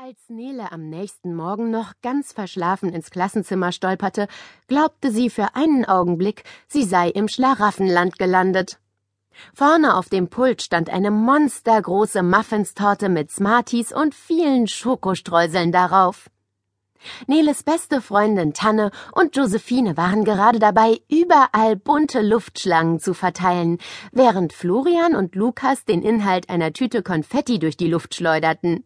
[0.00, 4.28] Als Nele am nächsten Morgen noch ganz verschlafen ins Klassenzimmer stolperte,
[4.68, 8.78] glaubte sie für einen Augenblick, sie sei im Schlaraffenland gelandet.
[9.52, 16.30] Vorne auf dem Pult stand eine monstergroße Muffinstorte mit Smarties und vielen Schokostreuseln darauf.
[17.26, 23.78] Neles beste Freundin Tanne und Josephine waren gerade dabei, überall bunte Luftschlangen zu verteilen,
[24.12, 28.84] während Florian und Lukas den Inhalt einer Tüte Konfetti durch die Luft schleuderten.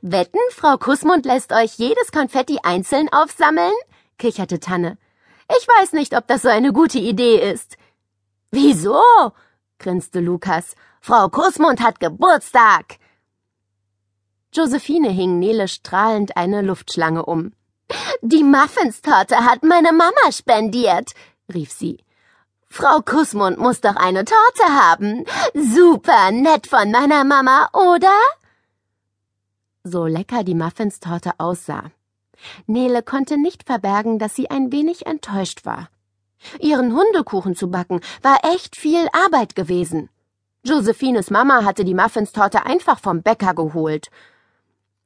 [0.00, 3.72] Wetten, Frau Kussmund lässt euch jedes Konfetti einzeln aufsammeln?
[4.18, 4.98] kicherte Tanne.
[5.48, 7.76] Ich weiß nicht, ob das so eine gute Idee ist.
[8.50, 9.00] Wieso?
[9.78, 10.74] grinste Lukas.
[11.00, 12.98] Frau Kussmund hat Geburtstag.
[14.54, 17.52] Josephine hing Nele strahlend eine Luftschlange um.
[18.20, 21.10] Die Muffinstorte hat meine Mama spendiert,
[21.52, 22.04] rief sie.
[22.68, 25.24] Frau Kussmund muss doch eine Torte haben.
[25.54, 28.16] Super nett von meiner Mama, oder?
[29.84, 31.90] So lecker die Muffinstorte aussah.
[32.66, 35.88] Nele konnte nicht verbergen, dass sie ein wenig enttäuscht war.
[36.60, 40.08] Ihren Hundekuchen zu backen war echt viel Arbeit gewesen.
[40.64, 44.08] Josephines Mama hatte die Muffinstorte einfach vom Bäcker geholt.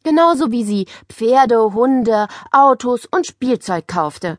[0.03, 4.39] Genauso wie sie Pferde, Hunde, Autos und Spielzeug kaufte.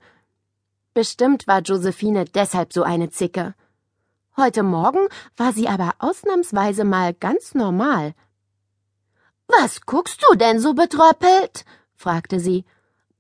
[0.94, 3.54] Bestimmt war Josephine deshalb so eine Zicke.
[4.36, 8.14] Heute Morgen war sie aber ausnahmsweise mal ganz normal.
[9.48, 11.66] Was guckst du denn so betröppelt?
[11.96, 12.66] fragte sie.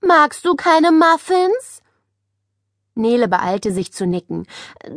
[0.02, 1.81] Magst du keine Muffins?
[2.95, 4.48] Nele beeilte sich zu nicken.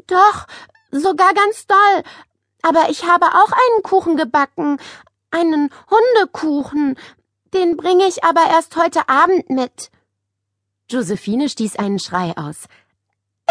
[0.07, 0.47] Doch,
[0.91, 2.03] sogar ganz doll.
[2.63, 4.79] Aber ich habe auch einen Kuchen gebacken.
[5.31, 6.99] Einen Hundekuchen.
[7.55, 9.91] Den bringe ich aber erst heute Abend mit.
[10.89, 12.65] Josephine stieß einen Schrei aus.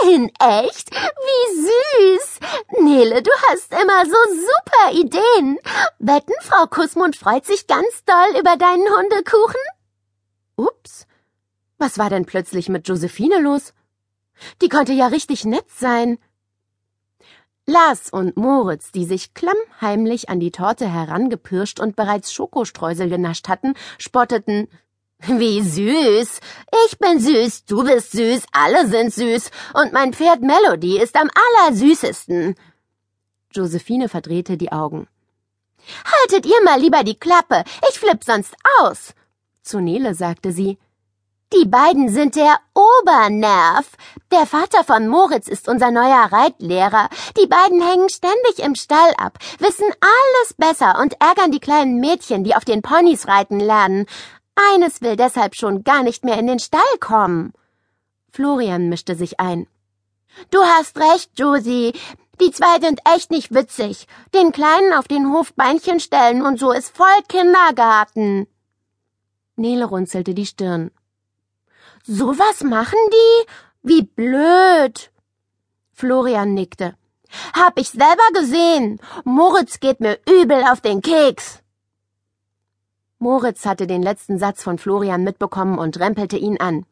[0.04, 0.92] In echt?
[0.92, 2.40] Wie süß.
[2.82, 5.58] Nele, du hast immer so super Ideen.
[6.00, 9.62] Wetten, Frau Kussmund freut sich ganz doll über deinen Hundekuchen?
[10.56, 11.06] Ups.
[11.78, 13.74] Was war denn plötzlich mit Josephine los?
[14.62, 16.18] Die konnte ja richtig nett sein.
[17.66, 23.76] Lars und Moritz, die sich klammheimlich an die Torte herangepirscht und bereits Schokostreusel genascht hatten,
[24.00, 24.68] spotteten.
[25.28, 26.40] Wie süß.
[26.88, 31.30] Ich bin süß, du bist süß, alle sind süß, und mein Pferd Melody ist am
[31.66, 32.56] allersüßesten.
[33.52, 35.08] Josephine verdrehte die Augen.
[36.06, 39.14] Haltet ihr mal lieber die Klappe, ich flipp sonst aus.
[39.62, 40.78] Zu Nele sagte sie.
[41.52, 43.98] Die beiden sind der Obernerv.
[44.32, 47.10] Der Vater von Moritz ist unser neuer Reitlehrer.
[47.42, 52.44] Die beiden hängen ständig im Stall ab, wissen alles besser und ärgern die kleinen Mädchen,
[52.44, 54.06] die auf den Ponys reiten lernen.
[54.74, 57.54] Eines will deshalb schon gar nicht mehr in den Stall kommen.
[58.32, 59.68] Florian mischte sich ein.
[60.52, 61.94] Du hast recht, Josie.
[62.40, 64.08] Die zwei sind echt nicht witzig.
[64.34, 68.48] Den Kleinen auf den Hof Beinchen stellen und so ist voll Kindergarten.
[69.56, 70.92] Nele runzelte die Stirn.
[72.04, 73.48] So was machen die?
[73.82, 75.12] Wie blöd.
[75.94, 76.96] Florian nickte.
[77.54, 79.00] Hab ich selber gesehen.
[79.26, 81.62] Moritz geht mir übel auf den Keks.
[83.20, 86.86] Moritz hatte den letzten Satz von Florian mitbekommen und rempelte ihn an.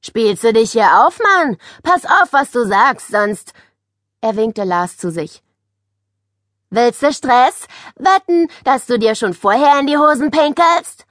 [0.00, 1.56] Spielst du dich hier auf, Mann?
[1.82, 3.52] Pass auf, was du sagst, sonst.
[4.20, 5.42] Er winkte Lars zu sich.
[6.70, 7.66] Willst du Stress?
[7.96, 11.04] Wetten, dass du dir schon vorher in die Hosen pinkelst?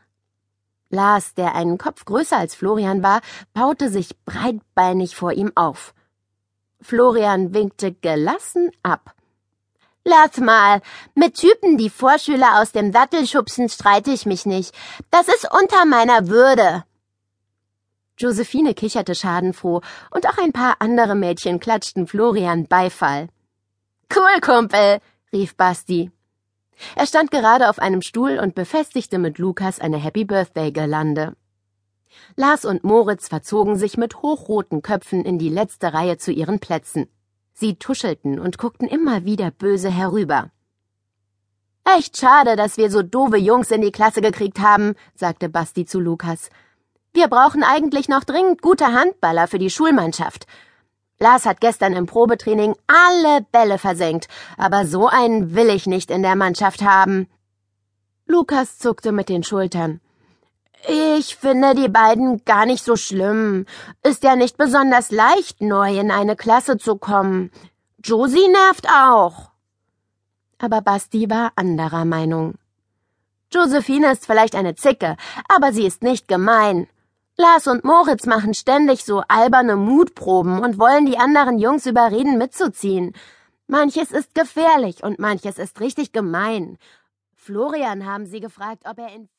[0.90, 3.20] Lars, der einen Kopf größer als Florian war,
[3.54, 5.94] baute sich breitbeinig vor ihm auf.
[6.80, 9.17] Florian winkte gelassen ab.
[10.10, 10.82] Lass mal.
[11.16, 14.74] Mit Typen, die Vorschüler aus dem Sattel schubsen, streite ich mich nicht.
[15.12, 16.86] Das ist unter meiner Würde.
[18.18, 19.82] Josephine kicherte schadenfroh,
[20.12, 23.28] und auch ein paar andere Mädchen klatschten Florian Beifall.
[24.16, 25.02] Cool, Kumpel,
[25.34, 26.10] rief Basti.
[26.96, 31.36] Er stand gerade auf einem Stuhl und befestigte mit Lukas eine Happy Birthday Girlande.
[32.38, 37.10] Lars und Moritz verzogen sich mit hochroten Köpfen in die letzte Reihe zu ihren Plätzen.
[37.60, 40.52] Sie tuschelten und guckten immer wieder böse herüber.
[41.98, 46.00] Echt schade, dass wir so doofe Jungs in die Klasse gekriegt haben, sagte Basti zu
[46.00, 46.52] Lukas.
[47.14, 50.46] Wir brauchen eigentlich noch dringend gute Handballer für die Schulmannschaft.
[51.18, 56.22] Lars hat gestern im Probetraining alle Bälle versenkt, aber so einen will ich nicht in
[56.22, 57.28] der Mannschaft haben.
[58.28, 60.00] Lukas zuckte mit den Schultern.
[60.86, 63.66] Ich finde die beiden gar nicht so schlimm.
[64.04, 67.52] Ist ja nicht besonders leicht, neu in eine Klasse zu kommen.
[68.04, 69.52] Josie nervt auch.
[70.60, 72.56] Aber Basti war anderer Meinung.
[73.52, 76.88] Josephine ist vielleicht eine Zicke, aber sie ist nicht gemein.
[77.38, 83.14] Lars und Moritz machen ständig so alberne Mutproben und wollen die anderen Jungs überreden, mitzuziehen.
[83.68, 86.78] Manches ist gefährlich und manches ist richtig gemein.
[87.36, 89.30] Florian haben sie gefragt, ob er in